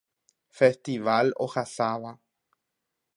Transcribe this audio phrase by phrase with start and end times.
[0.49, 2.11] Festival ohasáva.